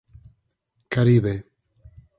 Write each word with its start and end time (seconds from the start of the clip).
Caribe 0.91 1.35